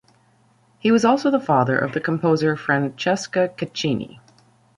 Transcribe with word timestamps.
He 0.79 0.91
was 0.91 1.05
also 1.05 1.29
the 1.29 1.39
father 1.39 1.77
of 1.77 1.91
the 1.93 2.01
composer 2.01 2.55
Francesca 2.55 3.49
Caccini. 3.55 4.19